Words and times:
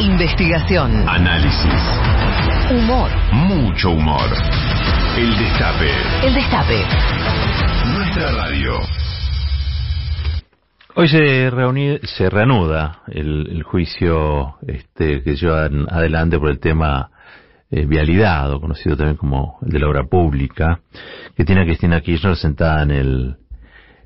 Investigación. 0.00 1.06
Análisis. 1.06 1.72
Humor. 2.70 3.10
Mucho 3.32 3.90
humor. 3.90 4.30
El 5.18 5.36
Destape. 5.38 5.90
El 6.26 6.34
Destape. 6.34 6.84
Nuestra 7.94 8.32
radio. 8.32 8.72
Hoy 10.94 11.08
se, 11.08 11.50
reuni- 11.50 12.00
se 12.02 12.30
reanuda 12.30 13.02
el, 13.08 13.46
el 13.50 13.62
juicio 13.62 14.56
este, 14.66 15.22
que 15.22 15.36
llevan 15.36 15.86
adelante 15.90 16.38
por 16.38 16.48
el 16.50 16.60
tema 16.60 17.10
eh, 17.70 17.84
vialidad, 17.84 18.50
o 18.52 18.60
conocido 18.60 18.96
también 18.96 19.16
como 19.16 19.58
el 19.66 19.70
de 19.70 19.78
la 19.80 19.88
obra 19.88 20.04
pública, 20.04 20.80
que 21.36 21.44
tiene 21.44 21.62
a 21.62 21.64
Cristina 21.64 22.00
Kirchner 22.00 22.36
sentada 22.36 22.82
en 22.82 22.90
el, 22.90 23.36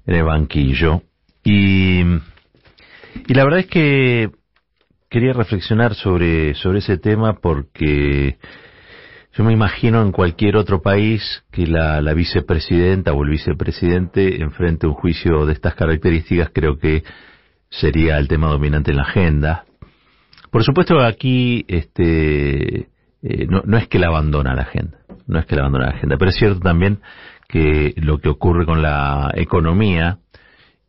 en 0.07 0.15
el 0.15 0.25
banquillo. 0.25 1.03
Y, 1.45 2.01
y 2.01 3.35
la 3.35 3.45
verdad 3.45 3.61
es 3.61 3.67
que 3.67 4.31
quería 5.15 5.33
reflexionar 5.33 5.95
sobre, 5.95 6.57
sobre 6.57 6.81
ese 6.81 6.99
tema 6.99 7.35
porque 7.41 8.37
yo 9.33 9.45
me 9.45 9.53
imagino 9.53 10.03
en 10.03 10.11
cualquier 10.11 10.57
otro 10.57 10.83
país 10.83 11.45
que 11.53 11.69
la, 11.69 12.01
vicepresidenta 12.15 13.13
o 13.13 13.23
el 13.23 13.31
vicepresidente 13.31 14.43
enfrente 14.43 14.89
un 14.89 14.95
juicio 14.95 15.47
de 15.47 15.53
estas 15.53 15.77
características, 15.77 16.51
creo 16.53 16.81
que 16.81 17.05
sería 17.71 18.19
el 18.19 18.27
tema 18.27 18.49
dominante 18.49 18.91
en 18.91 18.97
la 18.97 19.05
agenda. 19.05 19.67
Por 20.51 20.65
supuesto, 20.65 20.99
aquí 20.99 21.65
este, 21.69 22.89
eh, 23.23 23.47
no, 23.49 23.63
no 23.65 23.79
es 23.79 23.87
que 23.87 24.01
la 24.01 24.09
abandona 24.09 24.57
la 24.57 24.63
agenda, 24.63 24.99
no 25.29 25.39
es 25.39 25.47
que 25.47 25.55
la 25.55 25.63
abandona 25.63 25.91
la 25.91 25.97
agenda, 25.97 26.17
pero 26.19 26.31
es 26.31 26.37
cierto 26.37 26.59
también 26.59 26.99
que 27.49 27.95
lo 27.99 28.19
que 28.19 28.31
ocurre 28.31 28.67
con 28.67 28.83
la 28.83 29.31
economía 29.37 30.19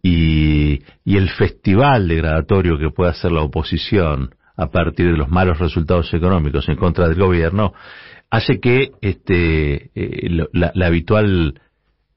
y, 0.07 0.83
y 1.03 1.17
el 1.17 1.29
festival 1.29 2.07
degradatorio 2.07 2.77
que 2.77 2.91
puede 2.91 3.09
hacer 3.09 3.31
la 3.31 3.41
oposición 3.41 4.35
a 4.55 4.67
partir 4.69 5.07
de 5.07 5.17
los 5.17 5.29
malos 5.29 5.57
resultados 5.57 6.13
económicos 6.13 6.69
en 6.69 6.75
contra 6.75 7.07
del 7.07 7.17
gobierno 7.17 7.73
hace 8.29 8.59
que 8.59 8.91
este 9.01 9.89
eh, 9.95 10.29
la, 10.53 10.71
la 10.75 10.85
habitual 10.85 11.59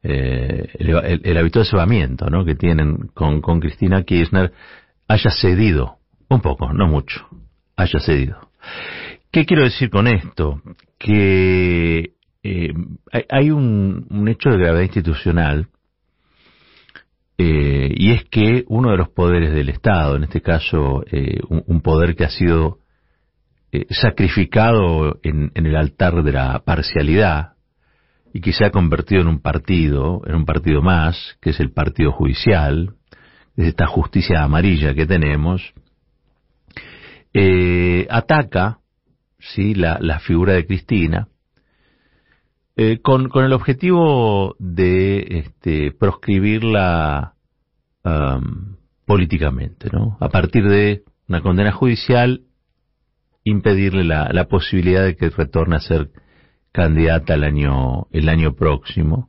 eh, 0.02 0.68
el, 0.78 1.20
el- 1.24 1.38
habitual 1.38 1.64
cebamiento 1.64 2.28
¿no? 2.28 2.44
que 2.44 2.56
tienen 2.56 3.08
con, 3.14 3.40
con 3.40 3.58
Cristina 3.58 4.02
Kirchner 4.02 4.52
haya 5.08 5.30
cedido 5.30 5.96
un 6.28 6.42
poco, 6.42 6.70
no 6.74 6.88
mucho, 6.88 7.26
haya 7.74 8.00
cedido. 8.00 8.50
¿Qué 9.32 9.46
quiero 9.46 9.62
decir 9.62 9.88
con 9.88 10.06
esto? 10.08 10.60
Que 10.98 12.10
eh, 12.42 12.72
hay, 13.30 13.50
un 13.50 14.28
hecho 14.28 14.50
de 14.50 14.58
gravedad 14.58 14.82
institucional 14.82 15.68
eh, 17.40 17.94
y 17.94 18.10
es 18.10 18.24
que 18.24 18.64
uno 18.66 18.90
de 18.90 18.96
los 18.96 19.10
poderes 19.10 19.52
del 19.52 19.68
Estado, 19.68 20.16
en 20.16 20.24
este 20.24 20.42
caso 20.42 21.04
eh, 21.10 21.38
un, 21.48 21.80
poder 21.82 22.16
que 22.16 22.24
ha 22.24 22.30
sido 22.30 22.78
eh, 23.70 23.86
sacrificado 23.90 25.20
en, 25.22 25.52
el 25.54 25.76
altar 25.76 26.24
de 26.24 26.32
la 26.32 26.58
parcialidad 26.64 27.52
y 28.34 28.40
que 28.40 28.52
se 28.52 28.64
ha 28.64 28.72
convertido 28.72 29.22
en 29.22 29.28
un 29.28 29.40
partido, 29.40 30.20
en 30.26 30.34
un 30.34 30.44
partido 30.46 30.82
más, 30.82 31.38
que 31.40 31.50
es 31.50 31.60
el 31.60 31.70
partido 31.70 32.10
judicial, 32.10 32.94
es 33.56 33.68
esta 33.68 33.86
justicia 33.86 34.42
amarilla 34.42 34.94
que 34.94 35.06
tenemos, 35.06 35.72
ataca 38.10 38.78
sí 39.38 39.74
la 39.74 40.18
figura 40.18 40.54
de 40.54 40.66
Cristina 40.66 41.28
eh, 42.80 43.00
con, 43.02 43.28
con 43.28 43.44
el 43.44 43.52
objetivo 43.52 44.54
de 44.60 45.40
este, 45.40 45.90
proscribirla 45.90 47.34
am, 48.04 48.76
políticamente, 49.04 49.90
¿no? 49.92 50.16
A 50.20 50.28
partir 50.28 50.62
de 50.62 51.02
una 51.26 51.42
condena 51.42 51.72
judicial, 51.72 52.42
impedirle 53.42 54.04
la, 54.04 54.44
posibilidad 54.44 55.02
de 55.02 55.16
que 55.16 55.28
retorne 55.28 55.74
a 55.74 55.80
ser 55.80 56.10
candidata 56.70 57.34
el 57.34 57.42
año 58.28 58.54
próximo. 58.54 59.28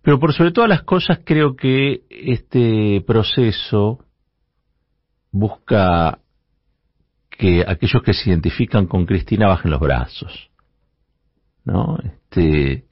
Pero 0.00 0.18
por 0.18 0.32
sobre 0.32 0.52
todas 0.52 0.70
las 0.70 0.84
cosas 0.84 1.20
creo 1.22 1.54
que 1.54 2.04
este 2.08 3.04
proceso 3.06 3.98
busca 5.32 6.18
que 7.28 7.62
aquellos 7.68 8.02
que 8.02 8.14
se 8.14 8.30
identifican 8.30 8.86
con 8.86 9.04
Cristina 9.04 9.48
bajen 9.48 9.70
los 9.70 9.80
brazos. 9.80 10.49
¿No? 11.64 11.98
Este, 12.02 12.84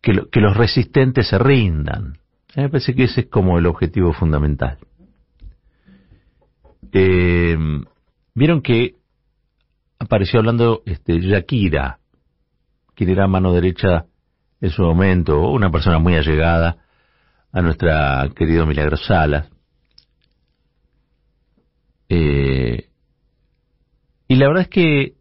que, 0.00 0.12
lo- 0.14 0.28
que 0.30 0.40
los 0.40 0.56
resistentes 0.56 1.28
se 1.28 1.38
rindan. 1.38 2.18
Me 2.56 2.68
parece 2.68 2.94
que 2.94 3.04
ese 3.04 3.22
es 3.22 3.26
como 3.28 3.58
el 3.58 3.66
objetivo 3.66 4.12
fundamental. 4.12 4.78
Eh, 6.92 7.56
Vieron 8.34 8.62
que 8.62 8.96
apareció 9.98 10.38
hablando 10.40 10.82
este, 10.86 11.20
Shakira, 11.20 11.98
quien 12.94 13.10
era 13.10 13.26
mano 13.26 13.52
derecha 13.52 14.06
en 14.60 14.70
su 14.70 14.82
momento, 14.82 15.50
una 15.50 15.70
persona 15.70 15.98
muy 15.98 16.14
allegada 16.14 16.78
a 17.52 17.60
nuestra 17.60 18.30
querida 18.34 18.64
Milagro 18.64 18.96
Salas. 18.96 19.50
Eh, 22.08 22.88
y 24.28 24.34
la 24.36 24.46
verdad 24.48 24.62
es 24.62 24.68
que 24.68 25.14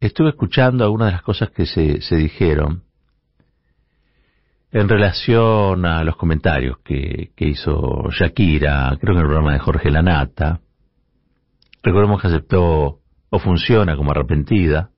estuve 0.00 0.30
escuchando 0.30 0.84
algunas 0.84 1.08
de 1.08 1.12
las 1.12 1.22
cosas 1.22 1.50
que 1.50 1.66
se, 1.66 2.16
dijeron 2.16 2.84
en 4.70 4.88
relación 4.88 5.86
a 5.86 6.04
los 6.04 6.16
comentarios 6.16 6.78
que, 6.84 7.32
hizo 7.38 8.10
Shakira, 8.10 8.96
creo 9.00 9.14
que 9.14 9.20
en 9.20 9.24
el 9.24 9.30
programa 9.30 9.52
de 9.54 9.60
Jorge 9.60 9.90
Lanata. 9.90 10.60
Recordemos 11.82 12.20
que 12.20 12.28
aceptó 12.28 13.00
o 13.30 13.38
funciona 13.38 13.96
como 13.96 14.10
arrepentida. 14.10 14.90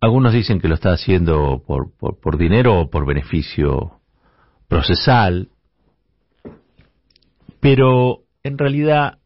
Algunos 0.00 0.34
dicen 0.34 0.60
que 0.60 0.68
lo 0.68 0.74
está 0.74 0.92
haciendo 0.92 1.62
por, 1.66 2.36
dinero 2.36 2.78
o 2.78 2.90
por 2.90 3.06
beneficio 3.06 4.00
procesal, 4.68 5.48
pero 7.60 8.24
en 8.42 8.58
realidad 8.58 9.18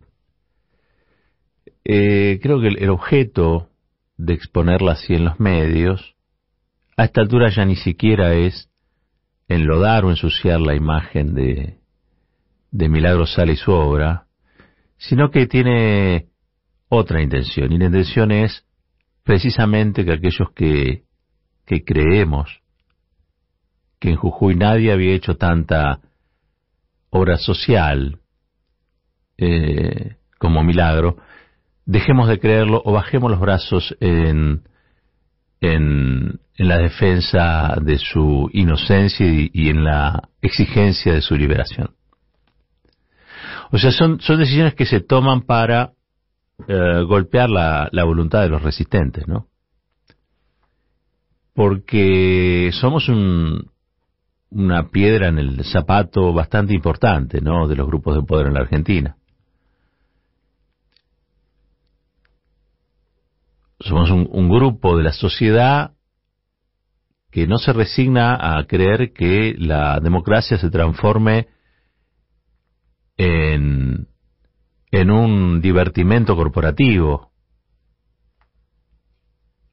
eh, 1.85 2.39
creo 2.41 2.61
que 2.61 2.69
el 2.69 2.91
objeto 2.91 3.68
de 4.19 4.35
exponerla 4.35 4.93
así 4.93 5.15
en 5.15 5.25
los 5.25 5.41
medios, 5.41 6.15
a 6.97 7.05
esta 7.05 7.23
altura 7.23 7.49
ya 7.51 7.65
ni 7.65 7.77
siquiera 7.77 8.35
es 8.35 8.69
enlodar 9.47 10.05
o 10.05 10.11
ensuciar 10.11 10.61
la 10.61 10.75
imagen 10.75 11.35
de, 11.35 11.79
de 12.71 12.89
Milagro 12.89 13.27
Sala 13.27 13.53
y 13.53 13.57
su 13.57 13.73
obra, 13.73 14.27
sino 14.99 15.31
que 15.31 15.47
tiene 15.47 16.27
otra 16.89 17.23
intención, 17.23 17.73
y 17.73 17.79
la 17.79 17.87
intención 17.87 18.33
es 18.33 18.67
precisamente 19.23 20.05
que 20.05 20.13
aquellos 20.13 20.51
que, 20.55 21.05
que 21.65 21.85
creemos 21.85 22.61
que 24.01 24.11
en 24.11 24.17
Jujuy 24.17 24.55
nadie 24.55 24.93
había 24.93 25.15
hecho 25.15 25.37
tanta 25.37 26.01
obra 27.11 27.37
social 27.37 28.19
eh, 29.37 30.17
como 30.39 30.63
milagro, 30.63 31.19
dejemos 31.89 32.29
de 32.29 32.39
creerlo 32.39 32.83
o 32.85 32.93
bajemos 32.93 33.31
los 33.31 33.41
brazos 33.41 33.97
en, 34.01 34.63
en, 35.63 36.39
la 36.59 36.77
defensa 36.79 37.79
de 37.81 37.99
su 37.99 38.51
inocencia 38.53 39.27
y, 39.27 39.51
y 39.55 39.71
en 39.71 39.85
la 39.85 40.29
exigencia 40.43 41.15
de 41.15 41.23
su 41.23 41.35
liberación. 41.35 41.95
O 43.71 43.79
sea, 43.79 43.91
son, 43.91 44.21
son 44.21 44.39
decisiones 44.39 44.75
que 44.75 44.85
se 44.85 45.01
toman 45.01 45.43
para 45.43 45.93
eh, 46.67 47.03
golpear 47.07 47.49
la, 47.49 47.89
la 47.91 48.05
voluntad 48.05 48.43
de 48.43 48.51
los 48.51 48.63
resistentes, 48.63 49.27
¿no? 49.27 49.47
Porque 51.55 52.71
somos 52.73 53.09
un, 53.09 53.71
una 54.51 54.89
piedra 54.89 55.29
en 55.29 55.39
el 55.39 55.65
zapato 55.65 56.35
bastante 56.35 56.75
importante, 56.75 57.41
¿no? 57.41 57.67
De 57.67 57.77
los 57.77 57.87
grupos 57.87 58.15
de 58.15 58.23
poder 58.23 58.49
en 58.49 58.55
la 58.55 58.61
Argentina. 58.61 59.17
Somos 63.81 64.11
un, 64.11 64.49
grupo 64.49 64.97
de 64.97 65.05
la 65.05 65.13
sociedad 65.13 65.93
que 67.31 67.47
no 67.47 67.59
se 67.59 67.73
resigna 67.73 68.59
a 68.59 68.67
creer 68.67 69.13
que 69.13 69.55
la 69.57 70.01
democracia 70.01 70.59
se 70.59 70.71
transforme 70.71 71.47
en, 73.17 74.09
en 74.91 75.11
un 75.11 75.61
divertimento 75.61 76.35
corporativo 76.35 77.31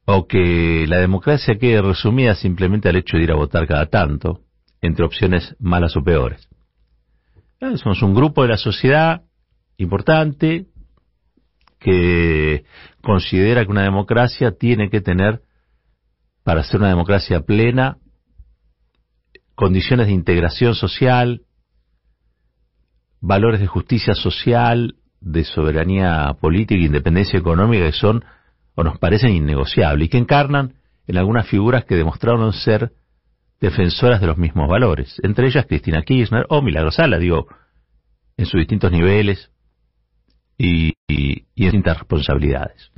o 0.04 0.28
que 0.28 0.86
la 0.86 0.98
democracia 0.98 1.58
quede 1.58 1.82
resumida 1.82 2.36
simplemente 2.36 2.88
al 2.88 2.96
hecho 2.96 3.16
de 3.16 3.24
ir 3.24 3.32
a 3.32 3.36
votar 3.36 3.66
cada 3.66 3.86
tanto 3.86 4.42
entre 4.80 5.04
opciones 5.04 5.56
malas 5.58 5.96
o 5.96 6.04
peores. 6.04 6.48
Somos 7.58 8.02
un 8.02 8.14
grupo 8.14 8.42
de 8.42 8.48
la 8.48 8.56
sociedad 8.56 9.22
importante 9.78 10.66
que 11.86 12.64
considera 13.00 13.64
que 13.64 13.70
una 13.70 13.84
democracia 13.84 14.50
tiene 14.58 14.90
que 14.90 15.00
tener, 15.00 15.42
para 16.42 16.64
ser 16.64 16.80
una 16.80 16.88
democracia 16.88 17.42
plena, 17.42 17.98
condiciones 19.54 20.08
de 20.08 20.12
integración 20.12 20.74
social, 20.74 21.42
valores 23.20 23.60
de 23.60 23.68
justicia 23.68 24.14
social, 24.14 24.96
de 25.20 25.44
soberanía 25.44 26.36
política 26.40 26.80
e 26.80 26.86
independencia 26.86 27.38
económica 27.38 27.84
que 27.84 27.92
son 27.92 28.24
o 28.74 28.82
nos 28.82 28.98
parecen 28.98 29.30
innegociables 29.30 30.06
y 30.06 30.08
que 30.08 30.18
encarnan 30.18 30.74
en 31.06 31.18
algunas 31.18 31.46
figuras 31.46 31.84
que 31.84 31.94
demostraron 31.94 32.52
ser 32.52 32.94
defensoras 33.60 34.20
de 34.20 34.26
los 34.26 34.38
mismos 34.38 34.68
valores, 34.68 35.20
entre 35.22 35.46
ellas 35.46 35.66
Cristina 35.66 36.02
Kirchner 36.02 36.46
o 36.48 36.62
Milagrosala, 36.62 37.18
digo, 37.18 37.46
en 38.36 38.46
sus 38.46 38.58
distintos 38.58 38.90
niveles 38.90 39.52
y, 40.58 40.94
y, 41.08 41.44
distintas 41.54 41.98
responsabilidades. 41.98 42.90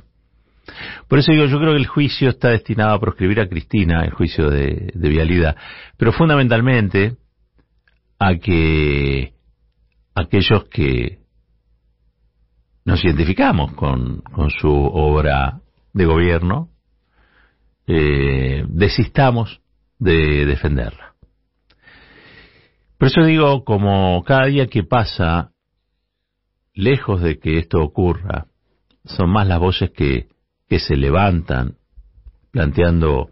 Por 1.07 1.19
eso 1.19 1.31
digo, 1.31 1.45
yo 1.45 1.57
creo 1.57 1.71
que 1.71 1.79
el 1.79 1.87
juicio 1.87 2.29
está 2.29 2.49
destinado 2.49 2.93
a 2.93 2.99
proscribir 2.99 3.39
a 3.39 3.49
Cristina, 3.49 4.03
el 4.03 4.11
juicio 4.11 4.49
de, 4.49 4.91
vialidad, 4.95 5.55
pero 5.97 6.11
fundamentalmente 6.11 7.17
a 8.19 8.35
que 8.35 9.33
aquellos 10.13 10.65
que 10.65 11.19
nos 12.85 13.03
identificamos 13.03 13.73
con, 13.73 14.21
con 14.21 14.49
su 14.51 14.69
obra 14.69 15.61
de 15.93 16.05
gobierno, 16.05 16.69
eh, 17.87 18.63
desistamos 18.67 19.61
de 19.97 20.45
defenderla. 20.45 21.15
Por 22.97 23.07
eso 23.07 23.23
digo, 23.23 23.63
como 23.63 24.23
cada 24.23 24.45
día 24.45 24.67
que 24.67 24.83
pasa, 24.83 25.51
lejos 26.79 27.21
de 27.21 27.39
que 27.39 27.57
esto 27.57 27.79
ocurra, 27.81 28.45
son 29.03 29.29
más 29.29 29.47
las 29.47 29.59
voces 29.59 29.91
que, 29.91 30.27
se 30.69 30.95
levantan 30.95 31.75
planteando 32.51 33.27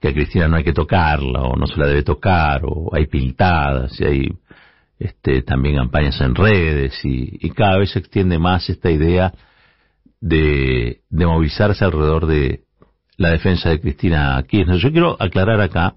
que 0.00 0.08
a 0.08 0.12
Cristina 0.12 0.48
no 0.48 0.56
hay 0.56 0.64
que 0.64 0.72
tocarla 0.72 1.42
o 1.42 1.56
no 1.56 1.66
se 1.68 1.78
la 1.78 1.86
debe 1.86 2.02
tocar 2.02 2.62
o 2.64 2.90
hay 2.92 3.06
pintadas 3.06 4.00
y 4.00 4.04
hay 4.04 4.28
este, 4.98 5.42
también 5.42 5.76
campañas 5.76 6.20
en 6.20 6.34
redes 6.34 6.98
y, 7.04 7.38
y, 7.40 7.50
cada 7.50 7.78
vez 7.78 7.92
se 7.92 8.00
extiende 8.00 8.38
más 8.38 8.68
esta 8.68 8.90
idea 8.90 9.32
de, 10.20 11.02
de 11.08 11.26
movilizarse 11.26 11.84
alrededor 11.84 12.26
de 12.26 12.64
la 13.16 13.30
defensa 13.30 13.70
de 13.70 13.80
Cristina 13.80 14.42
Kirchner. 14.46 14.78
Yo 14.78 14.90
quiero 14.90 15.16
aclarar 15.20 15.60
acá, 15.60 15.94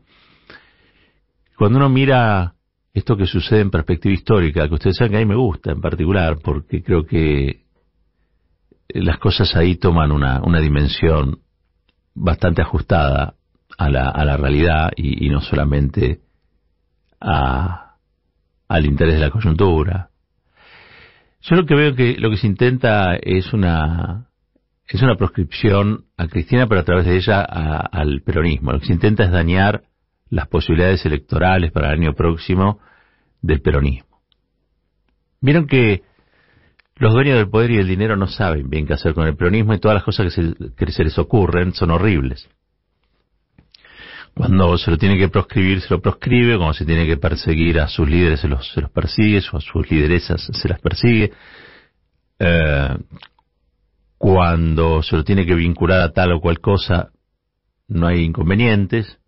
cuando 1.58 1.80
uno 1.80 1.90
mira 1.90 2.54
esto 2.94 3.16
que 3.16 3.26
sucede 3.26 3.62
en 3.62 3.72
perspectiva 3.72 4.14
histórica, 4.14 4.68
que 4.68 4.74
ustedes 4.74 4.98
saben 4.98 5.12
que 5.12 5.18
a 5.18 5.22
mí 5.22 5.26
me 5.26 5.36
gusta 5.36 5.72
en 5.72 5.82
particular, 5.82 6.38
porque 6.44 6.84
creo 6.84 7.06
que 7.06 7.62
las 8.90 9.18
cosas 9.18 9.56
ahí 9.56 9.76
toman 9.78 10.12
una, 10.12 10.42
una 10.44 10.60
dimensión 10.60 11.40
bastante 12.14 12.62
ajustada 12.62 13.36
a 13.78 13.90
la, 13.90 14.10
a 14.10 14.26
la 14.26 14.36
realidad 14.36 14.92
y, 14.96 15.26
y 15.26 15.30
no 15.30 15.40
solamente 15.42 16.20
a, 17.22 17.96
al 18.68 18.86
interés 18.86 19.16
de 19.16 19.22
la 19.22 19.30
coyuntura. 19.30 20.10
Yo 21.42 21.56
lo 21.56 21.66
que 21.66 21.76
veo 21.76 21.96
que 21.96 22.18
lo 22.18 22.30
que 22.30 22.38
se 22.38 22.48
intenta 22.48 23.16
es 23.16 23.54
una 23.54 24.28
es 24.88 25.02
una 25.02 25.16
proscripción 25.16 26.06
a 26.18 26.28
Cristina, 26.28 26.68
pero 26.68 26.82
a 26.82 26.84
través 26.84 27.06
de 27.06 27.16
ella 27.16 27.42
al 27.42 28.22
peronismo. 28.22 28.74
Lo 28.74 28.80
que 28.80 28.88
se 28.88 28.94
intenta 28.94 29.24
es 29.24 29.32
dañar 29.32 29.84
las 30.32 30.48
posibilidades 30.48 31.06
electorales 31.06 31.72
para 31.72 31.90
el 31.90 32.00
año 32.00 32.14
próximo 32.14 32.80
del 33.42 33.62
peronismo. 33.62 34.22
Vieron 35.42 35.68
que 35.68 36.02
los 36.96 37.14
dueños 37.14 37.38
del 37.38 37.50
poder 37.50 37.72
y 37.72 37.78
del 37.78 37.88
dinero 37.88 38.16
no 38.16 38.28
saben 38.28 38.70
bien 38.70 38.88
qué 38.88 38.94
hacer 38.94 39.14
con 39.14 39.28
el 39.28 39.36
peronismo 39.36 39.74
y 39.74 39.80
todas 39.80 39.96
las 39.96 40.04
cosas 40.04 40.34
que 40.34 40.86
se, 40.86 40.92
se 40.92 41.04
les 41.04 41.18
ocurren 41.20 41.74
son 41.74 41.92
horribles. 41.92 42.50
Cuando 44.34 44.78
se 44.78 44.90
lo 44.90 44.98
tiene 44.98 45.18
que 45.18 45.28
proscribir, 45.28 45.82
se 45.82 45.90
lo 45.90 46.02
proscribe, 46.02 46.56
cuando 46.56 46.74
se 46.74 46.86
tiene 46.86 47.06
que 47.06 47.18
perseguir 47.18 47.80
a 47.80 47.88
sus 47.88 48.08
líderes, 48.08 48.40
se 48.40 48.48
los, 48.48 48.72
se 48.72 48.82
los 48.82 48.90
persigue, 48.92 49.42
o 49.52 49.58
a 49.58 49.62
sus 49.62 49.92
lideresas 49.92 50.50
se 50.54 50.70
las 50.70 50.80
persigue. 50.80 51.34
Eh, 52.40 52.98
cuando 54.18 55.04
se 55.04 55.18
lo 55.18 55.24
tiene 55.26 55.46
que 55.46 55.56
vincular 55.56 56.00
a 56.02 56.14
tal 56.14 56.32
o 56.32 56.40
cual 56.40 56.60
cosa, 56.60 57.10
no 57.90 58.08
hay 58.08 58.22
inconvenientes. 58.22 59.21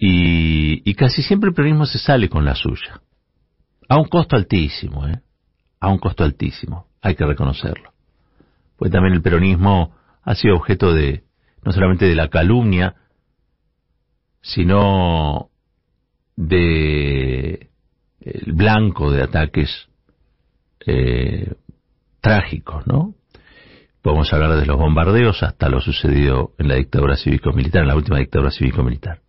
Y, 0.00 0.94
casi 0.94 1.22
siempre 1.22 1.48
el 1.48 1.54
peronismo 1.54 1.86
se 1.86 1.98
sale 1.98 2.28
con 2.28 2.44
la 2.44 2.54
suya. 2.54 3.00
A 3.88 3.98
un 3.98 4.04
costo 4.04 4.36
altísimo, 4.36 5.06
¿eh? 5.06 5.20
A 5.80 5.88
un 5.88 5.98
costo 5.98 6.22
altísimo, 6.24 6.86
hay 7.00 7.14
que 7.14 7.26
reconocerlo. 7.26 7.92
Pues 8.76 8.92
también 8.92 9.14
el 9.14 9.22
peronismo 9.22 9.96
ha 10.22 10.34
sido 10.34 10.56
objeto 10.56 10.92
de, 10.92 11.24
no 11.64 11.72
solamente 11.72 12.04
de 12.04 12.14
la 12.14 12.28
calumnia, 12.28 12.94
sino 14.40 15.50
de 16.36 17.70
blanco 18.46 19.10
de 19.10 19.22
ataques 19.22 19.88
eh, 20.86 21.54
trágicos, 22.20 22.86
¿no? 22.86 23.14
Podemos 24.02 24.32
hablar 24.32 24.54
de 24.56 24.66
los 24.66 24.78
bombardeos 24.78 25.42
hasta 25.42 25.68
lo 25.68 25.80
sucedido 25.80 26.52
en 26.58 26.68
la 26.68 26.76
dictadura 26.76 27.16
cívico-militar, 27.16 27.82
en 27.82 27.88
la 27.88 27.96
última 27.96 28.18
dictadura 28.18 28.50
cívico-militar. 28.50 29.20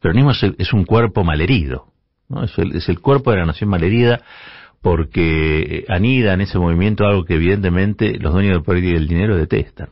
Peronismo 0.00 0.32
es, 0.32 0.72
un 0.72 0.84
cuerpo 0.84 1.24
malherido, 1.24 1.92
¿no? 2.28 2.44
Es 2.44 2.56
el, 2.58 2.76
es 2.76 2.86
cuerpo 3.00 3.30
de 3.30 3.38
la 3.38 3.46
nación 3.46 3.70
malherida 3.70 4.20
porque 4.82 5.84
anida 5.88 6.34
en 6.34 6.42
ese 6.42 6.58
movimiento 6.58 7.04
algo 7.04 7.24
que 7.24 7.34
evidentemente 7.34 8.18
los 8.18 8.32
dueños 8.32 8.52
del 8.52 8.62
poder 8.62 8.84
y 8.84 8.92
del 8.92 9.08
dinero 9.08 9.36
detestan. 9.36 9.88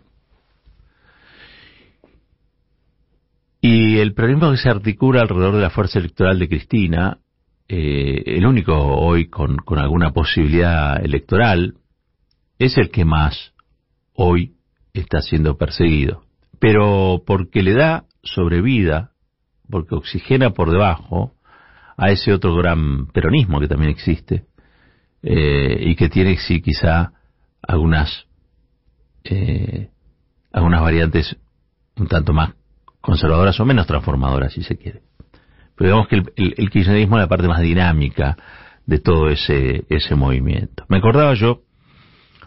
Y 3.61 3.99
el 3.99 4.13
peronismo 4.15 4.51
que 4.51 4.59
se 4.59 4.69
articula 4.69 5.23
alrededor 5.23 5.55
de 5.55 5.63
la 5.63 5.71
fuerza 5.71 5.99
electoral 5.99 6.39
de 6.39 6.49
Cristina, 6.49 7.19
eh, 7.67 8.23
el 8.27 8.47
único 8.47 8.75
hoy 8.77 9.29
con, 9.29 9.57
con 9.57 9.79
alguna 9.79 10.13
posibilidad 10.13 11.03
electoral, 11.03 11.75
es 12.59 12.77
el 12.77 12.91
que 12.91 13.05
más 13.05 13.55
hoy 14.13 14.53
está 14.93 15.23
siendo 15.23 15.57
perseguido. 15.57 16.25
Pero 16.61 17.23
porque 17.27 17.63
le 17.63 17.73
da 17.73 18.05
sobrevida, 18.23 19.14
porque 19.69 19.95
oxigena 19.95 20.51
por 20.51 20.71
debajo 20.71 21.35
a 21.97 22.11
ese 22.11 22.33
otro 22.33 22.55
gran 22.57 23.07
peronismo 23.09 23.61
que 23.61 23.69
también 23.69 23.91
existe, 23.91 24.45
eh, 25.23 25.79
y 25.81 25.97
que 25.97 26.09
tiene 26.09 26.37
sí 26.37 26.61
quizá 26.61 27.13
algunas, 27.63 28.27
eh, 29.25 29.89
algunas 30.53 30.83
variantes 30.83 31.37
un 31.97 32.09
tanto 32.09 32.33
más 32.33 32.55
conservadoras 33.01 33.59
o 33.61 33.65
menos 33.65 33.87
transformadoras, 33.87 34.53
si 34.53 34.63
se 34.63 34.77
quiere. 34.77 35.03
Pero 35.77 35.89
digamos 35.89 36.09
que 36.09 36.17
el, 36.17 36.55
el, 36.57 36.71
kirchnerismo 36.71 37.17
es 37.17 37.23
la 37.23 37.29
parte 37.29 37.49
más 37.49 37.61
dinámica 37.61 38.37
de 38.87 38.99
todo 38.99 39.29
ese, 39.29 39.85
ese 39.89 40.15
movimiento. 40.15 40.85
Me 40.89 40.99
acordaba 40.99 41.35
yo 41.35 41.63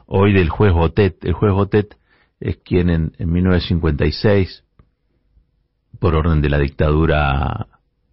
hoy 0.06 0.34
del 0.34 0.50
juez 0.50 0.74
Botet. 0.74 1.24
El 1.26 1.34
juez 1.34 1.54
Botet 1.54 1.98
es 2.40 2.58
quien 2.58 2.90
en, 2.90 3.14
en 3.18 3.32
1956, 3.32 4.64
por 6.00 6.16
orden 6.16 6.42
de 6.42 6.50
la 6.50 6.60
dictadura 6.60 7.68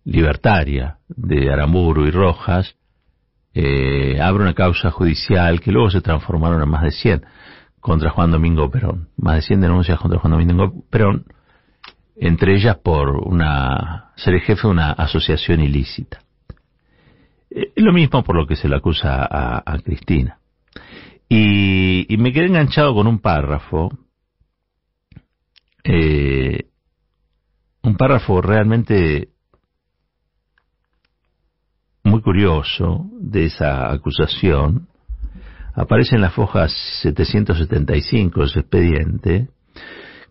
libertaria 0.05 0.99
de 1.09 1.53
Aramburu 1.53 2.07
y 2.07 2.11
Rojas, 2.11 2.77
eh, 3.55 4.21
abre 4.21 4.43
una 4.43 4.55
causa 4.55 4.91
judicial 4.91 5.61
que 5.61 5.73
luego 5.73 5.91
se 5.91 6.01
transformaron 6.01 6.63
en 6.63 6.69
más 6.69 6.83
de 6.83 6.91
100 6.91 7.25
contra 7.81 8.11
Juan 8.11 8.31
Domingo 8.31 8.71
Perón. 8.71 9.09
Más 9.17 9.37
de 9.37 9.43
100 9.43 9.61
denuncias 9.61 9.99
contra 9.99 10.19
Juan 10.19 10.33
Domingo 10.33 10.73
Perón 10.91 11.27
entre 12.17 12.55
ellas 12.55 12.77
por 12.79 13.17
una 13.17 14.13
ser 14.17 14.35
el 14.35 14.41
jefe 14.41 14.63
de 14.63 14.69
una 14.69 14.93
asociación 14.93 15.61
ilícita. 15.61 16.21
Es 17.51 17.71
lo 17.77 17.93
mismo 17.93 18.23
por 18.25 18.37
lo 18.37 18.47
que 18.47 18.57
se 18.57 18.69
le 18.69 18.77
acusa 18.77 19.27
a, 19.31 19.79
Cristina. 19.79 20.39
Y, 21.29 22.07
me 22.19 22.33
quedé 22.33 22.47
enganchado 22.47 22.95
con 22.95 23.07
un 23.07 23.19
párrafo, 23.19 23.91
eh, 25.85 26.67
un 27.85 27.97
párrafo 27.97 28.41
realmente 28.41 29.29
muy 32.03 32.23
curioso 32.23 33.07
de 33.21 33.45
esa 33.45 33.93
acusación. 33.93 34.89
Aparece 35.75 36.17
en 36.17 36.23
la 36.23 36.31
foja 36.31 36.67
775 36.69 38.41
de 38.41 38.49
su 38.49 38.59
expediente, 38.61 39.49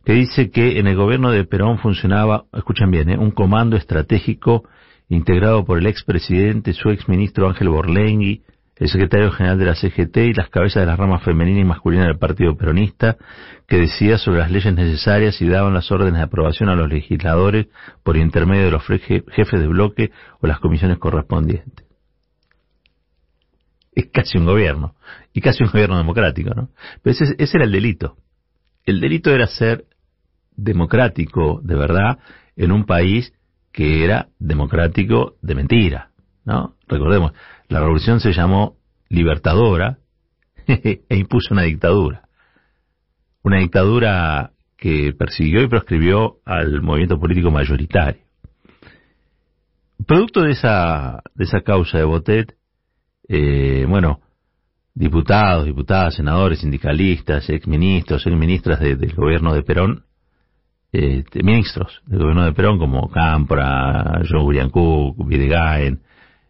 que 0.03 0.13
dice 0.13 0.49
que 0.49 0.79
en 0.79 0.87
el 0.87 0.95
gobierno 0.95 1.31
de 1.31 1.45
Perón 1.45 1.77
funcionaba, 1.77 2.45
escuchen 2.53 2.89
bien, 2.89 3.09
¿eh? 3.09 3.17
un 3.17 3.31
comando 3.31 3.77
estratégico 3.77 4.63
integrado 5.09 5.63
por 5.63 5.77
el 5.77 5.85
expresidente, 5.85 6.73
su 6.73 6.89
exministro 6.89 7.47
Ángel 7.47 7.69
Borlengui, 7.69 8.41
el 8.77 8.89
secretario 8.89 9.31
general 9.31 9.59
de 9.59 9.65
la 9.65 9.75
CGT 9.75 10.17
y 10.17 10.33
las 10.33 10.49
cabezas 10.49 10.81
de 10.81 10.87
las 10.87 10.97
ramas 10.97 11.23
femenina 11.23 11.59
y 11.59 11.63
masculina 11.63 12.05
del 12.05 12.17
Partido 12.17 12.55
Peronista, 12.57 13.17
que 13.67 13.77
decía 13.77 14.17
sobre 14.17 14.39
las 14.39 14.51
leyes 14.51 14.73
necesarias 14.73 15.41
y 15.41 15.47
daban 15.47 15.73
las 15.73 15.91
órdenes 15.91 16.15
de 16.15 16.23
aprobación 16.23 16.69
a 16.69 16.75
los 16.75 16.89
legisladores 16.89 17.67
por 18.03 18.17
intermedio 18.17 18.65
de 18.65 18.71
los 18.71 18.83
jefes 18.83 19.59
de 19.59 19.67
bloque 19.67 20.11
o 20.41 20.47
las 20.47 20.59
comisiones 20.59 20.97
correspondientes. 20.97 21.85
Es 23.95 24.07
casi 24.11 24.39
un 24.39 24.45
gobierno, 24.45 24.95
y 25.33 25.41
casi 25.41 25.63
un 25.63 25.69
gobierno 25.69 25.97
democrático, 25.97 26.53
¿no? 26.55 26.69
Pero 27.03 27.11
ese, 27.11 27.35
ese 27.37 27.57
era 27.57 27.65
el 27.65 27.71
delito. 27.71 28.17
El 28.85 28.99
delito 28.99 29.29
era 29.29 29.45
ser 29.45 29.85
democrático 30.55 31.61
de 31.63 31.75
verdad 31.75 32.17
en 32.55 32.71
un 32.71 32.85
país 32.85 33.33
que 33.71 34.03
era 34.03 34.27
democrático 34.39 35.35
de 35.41 35.55
mentira, 35.55 36.12
¿no? 36.45 36.75
Recordemos, 36.87 37.33
la 37.67 37.79
revolución 37.79 38.19
se 38.19 38.33
llamó 38.33 38.77
libertadora 39.09 39.97
e 40.67 41.15
impuso 41.15 41.53
una 41.53 41.63
dictadura. 41.63 42.23
Una 43.43 43.59
dictadura 43.59 44.51
que 44.77 45.13
persiguió 45.17 45.61
y 45.61 45.67
proscribió 45.67 46.37
al 46.45 46.81
movimiento 46.81 47.19
político 47.19 47.51
mayoritario. 47.51 48.21
Producto 50.05 50.41
de 50.41 50.51
esa, 50.51 51.21
de 51.35 51.45
esa 51.45 51.61
causa 51.61 51.97
de 51.97 52.03
Botet, 52.03 52.55
eh, 53.29 53.85
bueno, 53.87 54.19
diputados, 54.93 55.65
diputadas, 55.65 56.15
senadores, 56.15 56.59
sindicalistas, 56.59 57.49
exministros, 57.49 58.25
exministras 58.25 58.79
de, 58.79 58.95
del 58.95 59.13
gobierno 59.15 59.53
de 59.53 59.63
Perón, 59.63 60.03
eh, 60.91 61.23
ministros 61.41 62.01
del 62.05 62.19
gobierno 62.19 62.45
de 62.45 62.53
Perón 62.53 62.77
como 62.77 63.09
Cámpora, 63.09 64.21
John 64.29 64.45
William 64.45 64.69
Cook, 64.69 65.17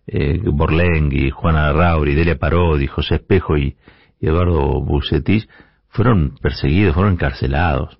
eh, 0.07 0.39
Borlengui, 0.43 1.29
Juana 1.29 1.71
Rauri, 1.71 2.15
Delia 2.15 2.37
Parodi, 2.37 2.87
José 2.87 3.15
Espejo 3.15 3.57
y, 3.57 3.75
Eduardo 4.19 4.81
Bucetich 4.81 5.49
fueron 5.89 6.35
perseguidos, 6.41 6.95
fueron 6.95 7.13
encarcelados. 7.13 7.99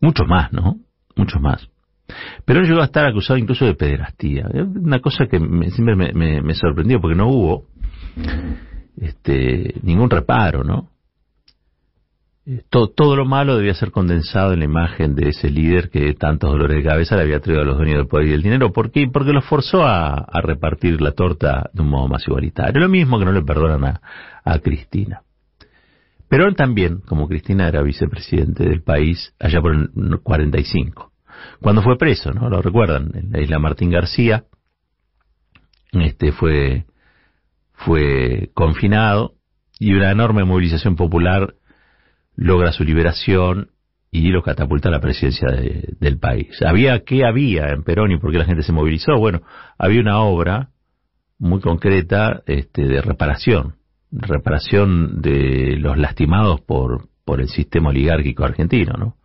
Muchos 0.00 0.28
más, 0.28 0.52
¿no? 0.52 0.76
Muchos 1.16 1.40
más. 1.40 1.70
Pero 2.44 2.60
llegó 2.62 2.82
a 2.82 2.84
estar 2.84 3.06
acusado 3.06 3.38
incluso 3.38 3.64
de 3.64 3.74
pederastía. 3.74 4.46
Una 4.52 5.00
cosa 5.00 5.26
que 5.26 5.38
siempre 5.70 5.96
me, 5.96 6.42
me, 6.42 6.54
sorprendió 6.54 7.00
porque 7.00 7.16
no 7.16 7.28
hubo 7.28 7.66
este, 8.98 9.74
ningún 9.82 10.10
reparo, 10.10 10.62
¿no? 10.62 10.90
Todo, 12.68 13.16
lo 13.16 13.24
malo 13.24 13.56
debía 13.56 13.72
ser 13.72 13.90
condensado 13.90 14.52
en 14.52 14.58
la 14.58 14.66
imagen 14.66 15.14
de 15.14 15.30
ese 15.30 15.48
líder 15.48 15.88
que 15.88 16.12
tantos 16.12 16.50
dolores 16.50 16.76
de 16.76 16.88
cabeza 16.90 17.16
le 17.16 17.22
había 17.22 17.40
traído 17.40 17.62
a 17.62 17.64
los 17.64 17.78
dueños 17.78 17.96
del 17.96 18.06
poder 18.06 18.26
y 18.26 18.30
del 18.32 18.42
dinero. 18.42 18.70
¿Por 18.70 18.90
qué? 18.90 19.08
Porque 19.10 19.32
los 19.32 19.46
forzó 19.46 19.82
a, 19.82 20.26
repartir 20.42 21.00
la 21.00 21.12
torta 21.12 21.70
de 21.72 21.80
un 21.80 21.88
modo 21.88 22.06
más 22.06 22.28
igualitario. 22.28 22.82
Lo 22.82 22.88
mismo 22.90 23.18
que 23.18 23.24
no 23.24 23.32
le 23.32 23.40
perdonan 23.40 23.84
a, 23.84 24.00
a 24.44 24.58
Cristina. 24.58 25.22
Perón 26.28 26.54
también, 26.54 26.98
como 26.98 27.28
Cristina 27.28 27.66
era 27.66 27.80
vicepresidente 27.80 28.68
del 28.68 28.82
país 28.82 29.34
allá 29.40 29.62
por 29.62 29.74
el 29.74 29.88
45, 30.22 31.12
cuando 31.62 31.82
fue 31.82 31.96
preso, 31.96 32.32
¿no? 32.32 32.50
Lo 32.50 32.60
recuerdan, 32.60 33.10
en 33.14 33.30
la 33.30 33.40
isla 33.40 33.58
Martín 33.58 33.90
García, 33.90 34.44
este 35.92 36.32
fue 36.32 36.84
confinado 38.52 39.34
y 39.78 39.94
una 39.94 40.10
enorme 40.10 40.44
movilización 40.44 40.96
popular 40.96 41.54
logra 42.36 42.72
su 42.72 42.84
liberación 42.84 43.70
y 44.10 44.28
lo 44.28 44.42
catapulta 44.42 44.88
a 44.88 44.92
la 44.92 45.00
presidencia 45.00 45.48
del 45.50 46.18
país. 46.18 46.60
Había, 46.62 47.00
¿qué 47.00 47.24
había 47.24 47.70
en 47.70 47.82
Perón 47.82 48.12
y 48.12 48.18
por 48.18 48.30
qué 48.30 48.38
la 48.38 48.44
gente 48.44 48.62
se 48.62 48.72
movilizó? 48.72 49.16
Bueno, 49.18 49.42
había 49.76 50.00
una 50.00 50.20
obra 50.20 50.70
muy 51.38 51.60
concreta 51.60 52.42
este, 52.46 52.84
de 52.86 53.02
reparación, 53.02 53.74
reparación 54.12 55.20
de 55.20 55.76
los 55.78 55.98
lastimados 55.98 56.60
por, 56.60 57.08
por 57.24 57.40
el 57.40 57.48
sistema 57.48 57.90
oligárquico 57.90 58.44
argentino, 58.44 58.94
¿no? 58.96 59.16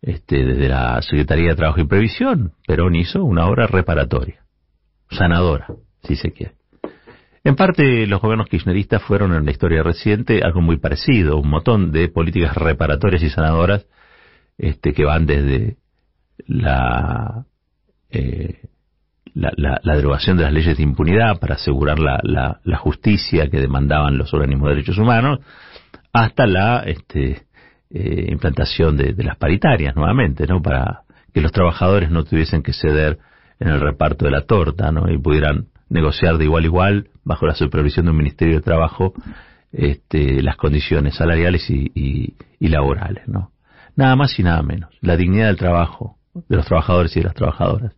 Este, 0.00 0.44
desde 0.44 0.68
la 0.68 1.00
Secretaría 1.00 1.50
de 1.50 1.54
Trabajo 1.54 1.80
y 1.80 1.86
Previsión, 1.86 2.54
Perón 2.66 2.96
hizo 2.96 3.22
una 3.22 3.46
obra 3.46 3.68
reparatoria, 3.68 4.44
sanadora, 5.10 5.68
si 6.02 6.16
se 6.16 6.32
quiere. 6.32 6.61
En 7.44 7.56
parte, 7.56 8.06
los 8.06 8.20
gobiernos 8.20 8.48
kirchneristas 8.48 9.02
fueron 9.02 9.34
en 9.34 9.44
la 9.44 9.50
historia 9.50 9.82
reciente 9.82 10.42
algo 10.44 10.60
muy 10.60 10.78
parecido, 10.78 11.38
un 11.38 11.48
montón 11.48 11.90
de 11.90 12.08
políticas 12.08 12.56
reparatorias 12.56 13.22
y 13.22 13.30
sanadoras 13.30 13.86
este, 14.58 14.92
que 14.92 15.04
van 15.04 15.26
desde 15.26 15.76
la, 16.46 17.44
eh, 18.10 18.60
la, 19.34 19.96
derogación 19.96 20.36
de 20.36 20.44
las 20.44 20.52
leyes 20.52 20.76
de 20.76 20.84
impunidad 20.84 21.40
para 21.40 21.56
asegurar 21.56 21.98
la, 21.98 22.78
justicia 22.78 23.48
que 23.50 23.60
demandaban 23.60 24.18
los 24.18 24.32
organismos 24.32 24.68
de 24.68 24.74
derechos 24.76 24.98
humanos, 24.98 25.40
hasta 26.12 26.46
la 26.46 26.84
este, 26.86 27.46
eh, 27.90 28.26
implantación 28.28 28.96
de, 28.96 29.14
de, 29.14 29.24
las 29.24 29.36
paritarias 29.36 29.96
nuevamente, 29.96 30.46
¿no? 30.46 30.62
Para 30.62 31.02
que 31.34 31.40
los 31.40 31.50
trabajadores 31.50 32.10
no 32.10 32.22
tuviesen 32.22 32.62
que 32.62 32.72
ceder 32.72 33.18
en 33.58 33.68
el 33.68 33.80
reparto 33.80 34.26
de 34.26 34.30
la 34.30 34.42
torta, 34.42 34.92
¿no? 34.92 35.10
Y 35.10 35.18
pudieran 35.18 35.71
negociar 35.92 36.38
de 36.38 36.44
igual 36.44 36.64
a 36.64 36.66
igual, 36.66 37.08
bajo 37.22 37.46
la 37.46 37.54
supervisión 37.54 38.06
de 38.06 38.10
un 38.10 38.16
Ministerio 38.16 38.56
de 38.56 38.62
Trabajo, 38.62 39.12
este, 39.72 40.42
las 40.42 40.56
condiciones 40.56 41.14
salariales 41.14 41.68
y, 41.68 42.34
laborales, 42.60 43.28
¿no? 43.28 43.52
Nada 43.94 44.16
más 44.16 44.38
y 44.38 44.42
nada 44.42 44.62
menos. 44.62 44.90
La 45.02 45.16
dignidad 45.16 45.48
del 45.48 45.56
trabajo, 45.56 46.16
de 46.34 46.56
los 46.56 46.66
trabajadores 46.66 47.14
y 47.14 47.20
de 47.20 47.26
las 47.26 47.34
trabajadoras, 47.34 47.94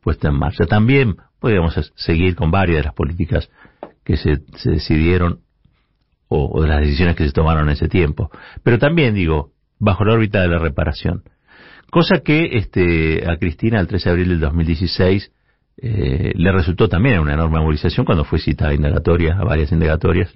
puesta 0.00 0.28
en 0.28 0.38
marcha. 0.38 0.64
También 0.66 1.16
podríamos 1.40 1.92
seguir 1.96 2.36
con 2.36 2.52
varias 2.52 2.78
de 2.78 2.84
las 2.84 2.94
políticas 2.94 3.50
que 4.04 4.16
se, 4.16 4.38
decidieron 4.64 5.40
o, 6.28 6.48
o, 6.52 6.62
de 6.62 6.68
las 6.68 6.80
decisiones 6.80 7.16
que 7.16 7.26
se 7.26 7.32
tomaron 7.32 7.64
en 7.64 7.70
ese 7.70 7.88
tiempo. 7.88 8.30
Pero 8.62 8.78
también, 8.78 9.14
digo, 9.14 9.50
bajo 9.80 10.04
la 10.04 10.14
órbita 10.14 10.40
de 10.40 10.48
la 10.48 10.58
reparación. 10.58 11.24
Cosa 11.90 12.20
que 12.24 12.56
este, 12.56 13.28
a 13.28 13.36
Cristina 13.36 13.80
el 13.80 13.88
13 13.88 14.08
de 14.08 14.12
abril 14.12 14.28
del 14.28 14.40
2016 14.40 15.32
eh, 15.76 16.32
le 16.34 16.52
resultó 16.52 16.88
también 16.88 17.20
una 17.20 17.34
enorme 17.34 17.60
movilización 17.60 18.04
cuando 18.04 18.24
fue 18.24 18.38
citada 18.38 18.70
a 18.70 18.74
indagatorias, 18.74 19.38
a 19.38 19.44
varias 19.44 19.72
indagatorias, 19.72 20.32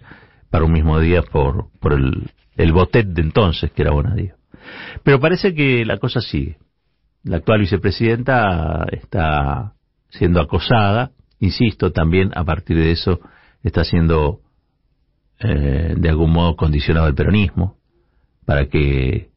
para 0.50 0.64
un 0.64 0.72
mismo 0.72 0.98
día 1.00 1.22
por, 1.22 1.66
por 1.80 1.92
el, 1.92 2.30
el 2.56 2.72
botet 2.72 3.06
de 3.06 3.22
entonces, 3.22 3.70
que 3.72 3.82
era 3.82 3.92
Bonadío. 3.92 4.34
Pero 5.02 5.20
parece 5.20 5.54
que 5.54 5.84
la 5.84 5.98
cosa 5.98 6.20
sigue. 6.20 6.58
La 7.22 7.38
actual 7.38 7.60
vicepresidenta 7.60 8.86
está 8.90 9.74
siendo 10.10 10.40
acosada, 10.40 11.10
insisto, 11.40 11.92
también 11.92 12.30
a 12.34 12.44
partir 12.44 12.76
de 12.76 12.92
eso 12.92 13.20
está 13.62 13.84
siendo 13.84 14.40
eh, 15.40 15.94
de 15.96 16.08
algún 16.08 16.32
modo 16.32 16.56
condicionado 16.56 17.08
el 17.08 17.14
peronismo 17.14 17.76
para 18.44 18.66
que 18.68 19.28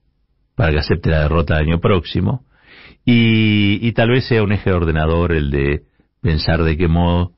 para 0.55 0.71
que 0.71 0.79
acepte 0.79 1.09
la 1.09 1.21
derrota 1.21 1.55
del 1.55 1.67
año 1.67 1.79
próximo 1.79 2.45
y, 3.05 3.79
y 3.81 3.91
tal 3.93 4.09
vez 4.11 4.25
sea 4.25 4.43
un 4.43 4.51
eje 4.51 4.71
ordenador 4.71 5.31
el 5.31 5.51
de 5.51 5.83
pensar 6.21 6.63
de 6.63 6.77
qué 6.77 6.87
modo, 6.87 7.33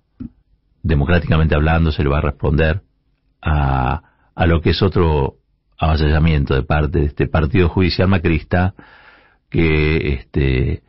democráticamente 0.84 1.56
hablando, 1.56 1.92
se 1.92 2.04
le 2.04 2.10
va 2.10 2.20
a 2.20 2.22
responder 2.22 2.82
a, 3.42 4.02
a 4.36 4.46
lo 4.46 4.62
que 4.62 4.72
es 4.72 4.82
otro 4.82 5.36
avasallamiento 5.78 6.54
de 6.54 6.64
parte 6.64 7.00
de 7.00 7.06
este 7.06 7.28
partido 7.28 7.70
judicial 7.70 8.08
macrista 8.08 8.76
que 9.50 10.14
este 10.14 10.84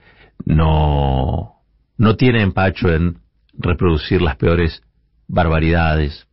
no 0.44 1.54
no 1.96 2.16
tiene 2.16 2.42
empacho 2.42 2.88
en 2.88 3.18
reproducir 3.54 4.22
las 4.22 4.36
peores 4.36 4.82
barbaridades 5.28 6.26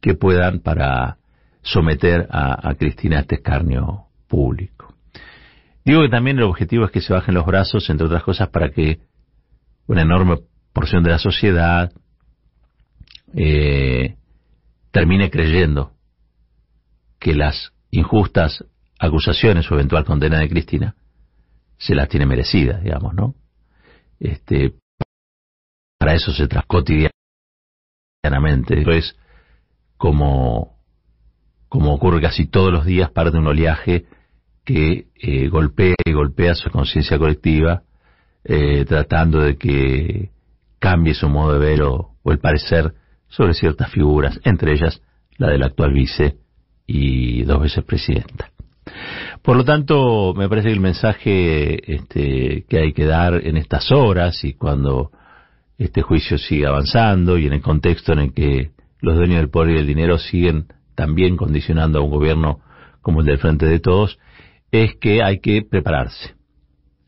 que 0.00 0.14
puedan 0.14 0.60
para 0.60 1.18
someter 1.62 2.26
a, 2.30 2.68
a 2.68 2.74
Cristina 2.74 3.18
a 3.18 3.20
este 3.20 3.36
escarnio 3.36 4.06
público. 4.28 4.94
Digo 5.84 6.02
que 6.02 6.08
también 6.08 6.38
el 6.38 6.44
objetivo 6.44 6.84
es 6.84 6.90
que 6.90 7.00
se 7.00 7.12
bajen 7.12 7.34
los 7.34 7.46
brazos, 7.46 7.88
entre 7.90 8.06
otras 8.06 8.22
cosas, 8.22 8.48
para 8.48 8.70
que 8.70 9.00
una 9.86 10.02
enorme 10.02 10.38
porción 10.78 11.02
de 11.02 11.10
la 11.10 11.18
sociedad 11.18 11.92
eh, 13.34 14.14
termine 14.92 15.28
creyendo 15.28 15.90
que 17.18 17.34
las 17.34 17.72
injustas 17.90 18.64
acusaciones 18.96 19.68
o 19.68 19.74
eventual 19.74 20.04
condena 20.04 20.38
de 20.38 20.48
Cristina 20.48 20.94
se 21.78 21.96
las 21.96 22.08
tiene 22.08 22.26
merecidas, 22.26 22.80
digamos, 22.80 23.12
¿no? 23.12 23.34
Este, 24.20 24.74
para 25.98 26.14
eso 26.14 26.30
se 26.32 26.46
trata 26.46 26.64
cotidianamente. 26.68 27.10
es 28.96 29.16
como, 29.96 30.76
como 31.68 31.92
ocurre 31.92 32.20
casi 32.20 32.46
todos 32.46 32.72
los 32.72 32.84
días, 32.84 33.10
parte 33.10 33.32
de 33.32 33.38
un 33.38 33.48
oleaje 33.48 34.06
que 34.64 35.08
eh, 35.16 35.48
golpea 35.48 35.96
y 36.04 36.12
golpea 36.12 36.54
su 36.54 36.70
conciencia 36.70 37.18
colectiva, 37.18 37.82
eh, 38.44 38.84
tratando 38.84 39.40
de 39.40 39.56
que 39.56 40.37
cambie 40.78 41.14
su 41.14 41.28
modo 41.28 41.52
de 41.54 41.58
ver 41.58 41.82
o, 41.82 42.14
el 42.24 42.38
parecer 42.38 42.94
sobre 43.28 43.54
ciertas 43.54 43.90
figuras, 43.90 44.38
entre 44.44 44.72
ellas 44.72 45.02
la 45.38 45.48
del 45.48 45.62
actual 45.62 45.92
vice 45.92 46.36
y 46.86 47.42
dos 47.44 47.62
veces 47.62 47.84
presidenta. 47.84 48.50
Por 49.42 49.56
lo 49.56 49.64
tanto, 49.64 50.34
me 50.34 50.48
parece 50.48 50.68
que 50.68 50.74
el 50.74 50.80
mensaje 50.80 51.94
este, 51.94 52.64
que 52.68 52.78
hay 52.78 52.92
que 52.92 53.04
dar 53.04 53.34
en 53.46 53.56
estas 53.56 53.90
horas 53.92 54.44
y 54.44 54.54
cuando 54.54 55.10
este 55.78 56.02
juicio 56.02 56.38
sigue 56.38 56.66
avanzando 56.66 57.38
y 57.38 57.46
en 57.46 57.52
el 57.52 57.62
contexto 57.62 58.12
en 58.12 58.18
el 58.18 58.34
que 58.34 58.72
los 59.00 59.16
dueños 59.16 59.38
del 59.38 59.50
poder 59.50 59.70
y 59.70 59.76
del 59.76 59.86
dinero 59.86 60.18
siguen 60.18 60.66
también 60.94 61.36
condicionando 61.36 61.98
a 61.98 62.02
un 62.02 62.10
gobierno 62.10 62.60
como 63.00 63.20
el 63.20 63.26
del 63.26 63.38
Frente 63.38 63.66
de 63.66 63.78
Todos, 63.78 64.18
es 64.72 64.96
que 64.96 65.22
hay 65.22 65.40
que 65.40 65.62
prepararse. 65.62 66.34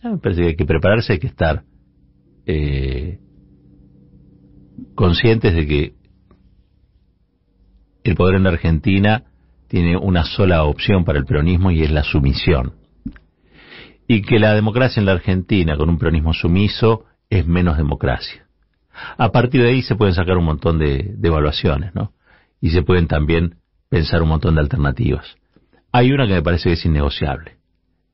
Me 0.03 0.19
parece 0.19 0.43
que 0.43 0.49
hay 0.49 0.57
que 0.57 0.65
prepararse, 0.65 1.13
hay 1.15 1.19
que 1.19 1.27
estar 1.27 1.65
eh, 2.47 3.00
conscientes 5.01 5.55
de 5.55 5.67
que 5.67 5.95
el 8.05 8.15
poder 8.17 8.35
en 8.35 8.43
la 8.43 8.51
Argentina 8.51 9.25
tiene 9.67 9.97
una 9.97 10.25
sola 10.25 10.65
opción 10.65 11.07
para 11.07 11.19
el 11.19 11.25
peronismo 11.25 11.71
y 11.71 11.83
es 11.83 11.91
la 11.91 12.03
sumisión. 12.03 12.75
Y 14.07 14.21
que 14.21 14.39
la 14.39 14.53
democracia 14.53 15.01
en 15.01 15.07
la 15.07 15.13
Argentina, 15.13 15.79
con 15.79 15.89
un 15.89 15.97
peronismo 15.97 16.35
sumiso, 16.35 17.07
es 17.31 17.47
menos 17.47 17.79
democracia. 17.79 18.47
A 19.17 19.33
partir 19.33 19.63
de 19.63 19.69
ahí 19.69 19.81
se 19.81 19.95
pueden 19.95 20.15
sacar 20.15 20.37
un 20.37 20.45
montón 20.45 20.79
de, 20.79 21.17
evaluaciones, 21.23 21.95
¿no? 21.95 22.13
y 22.61 22.69
se 22.69 22.83
pueden 22.83 23.07
también 23.07 23.55
pensar 23.89 24.21
un 24.23 24.29
montón 24.29 24.57
de 24.57 24.61
alternativas. 24.61 25.35
Hay 25.93 26.13
una 26.13 26.27
que 26.27 26.35
me 26.35 26.43
parece 26.43 26.69
que 26.69 26.75
es 26.75 26.85
innegociable. 26.85 27.57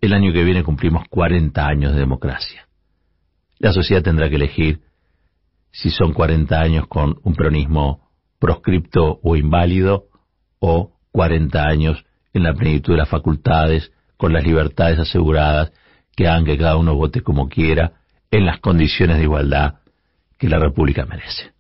El 0.01 0.13
año 0.13 0.33
que 0.33 0.45
viene 0.45 0.63
cumplimos 0.63 1.03
40 1.11 1.67
años 1.67 1.95
de 1.95 1.99
democracia. 1.99 2.69
La 3.59 3.73
sociedad 3.73 4.05
tendrá 4.05 4.31
que 4.31 4.37
elegir 4.37 4.83
si 5.77 5.91
son 5.91 6.13
40 6.15 6.59
años 6.59 6.87
con 6.89 7.17
un 7.23 7.35
peronismo 7.35 8.01
proscripto 8.39 9.19
o 9.23 9.37
inválido 9.37 10.07
o 10.59 10.93
40 11.13 11.63
años 11.63 12.05
en 12.33 12.45
la 12.45 12.55
plenitud 12.55 12.95
de 12.95 12.99
las 12.99 13.09
facultades, 13.09 13.93
con 14.17 14.33
las 14.33 14.45
libertades 14.45 14.99
aseguradas, 14.99 15.73
que 16.17 16.27
hagan 16.29 16.45
que 16.45 16.57
cada 16.57 16.77
uno 16.77 16.95
vote 16.95 17.21
como 17.21 17.49
quiera, 17.49 17.93
en 18.31 18.47
las 18.47 18.61
condiciones 18.61 19.19
de 19.19 19.25
igualdad 19.25 19.75
que 20.39 20.49
la 20.49 20.59
República 20.59 21.05
merece. 21.05 21.53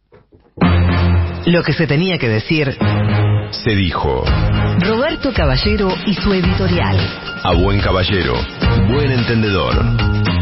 Lo 1.46 1.62
que 1.62 1.72
se 1.74 1.86
tenía 1.86 2.18
que 2.18 2.28
decir 2.28 2.74
Se 3.50 3.70
dijo. 3.70 4.24
Roberto 4.80 5.32
Caballero 5.34 5.88
y 6.06 6.14
su 6.14 6.32
editorial. 6.32 6.96
A 7.42 7.52
buen 7.52 7.80
caballero, 7.80 8.34
buen 8.88 9.12
entendedor. 9.12 10.35